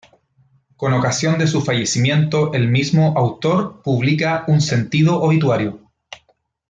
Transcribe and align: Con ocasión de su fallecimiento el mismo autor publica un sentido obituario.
Con 0.77 0.93
ocasión 0.93 1.37
de 1.37 1.45
su 1.45 1.61
fallecimiento 1.61 2.55
el 2.55 2.67
mismo 2.69 3.13
autor 3.15 3.83
publica 3.83 4.45
un 4.47 4.59
sentido 4.59 5.21
obituario. 5.21 5.91